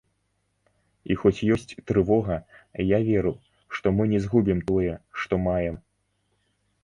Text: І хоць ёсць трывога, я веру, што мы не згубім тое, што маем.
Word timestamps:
І 1.11 1.17
хоць 1.23 1.45
ёсць 1.55 1.77
трывога, 1.89 2.37
я 2.91 2.99
веру, 3.09 3.33
што 3.79 3.87
мы 3.97 4.03
не 4.13 4.19
згубім 4.25 4.59
тое, 4.71 4.93
што 5.25 5.33
маем. 5.49 5.75